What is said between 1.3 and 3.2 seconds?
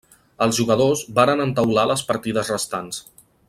entaular les partides restants.